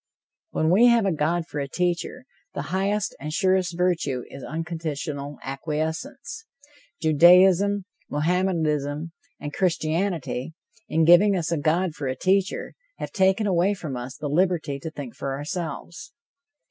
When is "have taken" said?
12.97-13.45